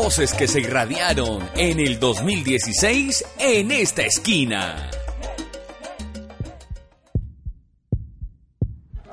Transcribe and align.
Voces 0.00 0.32
que 0.32 0.46
se 0.46 0.60
irradiaron 0.60 1.50
en 1.56 1.80
el 1.80 1.98
2016 1.98 3.34
en 3.40 3.72
esta 3.72 4.02
esquina. 4.02 4.88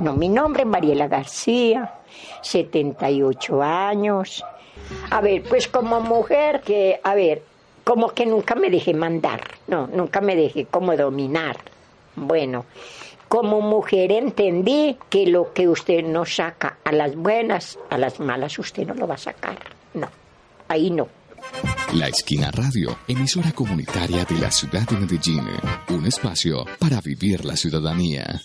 No, 0.00 0.14
mi 0.14 0.28
nombre 0.28 0.62
es 0.62 0.68
Mariela 0.68 1.06
García, 1.06 2.00
78 2.40 3.62
años. 3.62 4.44
A 5.10 5.20
ver, 5.20 5.44
pues 5.44 5.68
como 5.68 6.00
mujer 6.00 6.62
que, 6.62 6.98
a 7.00 7.14
ver, 7.14 7.44
como 7.84 8.08
que 8.08 8.26
nunca 8.26 8.56
me 8.56 8.68
dejé 8.68 8.92
mandar, 8.92 9.40
no, 9.68 9.86
nunca 9.86 10.20
me 10.20 10.34
dejé 10.34 10.64
como 10.64 10.96
dominar. 10.96 11.58
Bueno, 12.16 12.66
como 13.28 13.60
mujer 13.60 14.10
entendí 14.10 14.98
que 15.08 15.28
lo 15.28 15.52
que 15.52 15.68
usted 15.68 16.02
no 16.02 16.26
saca 16.26 16.78
a 16.82 16.90
las 16.90 17.14
buenas, 17.14 17.78
a 17.88 17.98
las 17.98 18.18
malas 18.18 18.58
usted 18.58 18.84
no 18.84 18.94
lo 18.94 19.06
va 19.06 19.14
a 19.14 19.18
sacar. 19.18 19.58
No, 19.94 20.08
La 21.92 22.08
Esquina 22.08 22.50
Radio, 22.50 22.96
emisora 23.06 23.52
comunitaria 23.52 24.24
de 24.24 24.38
la 24.38 24.50
ciudad 24.50 24.88
de 24.88 24.96
Medellín, 24.96 25.44
un 25.90 26.06
espacio 26.06 26.64
para 26.78 26.98
vivir 27.02 27.44
la 27.44 27.56
ciudadanía. 27.56 28.42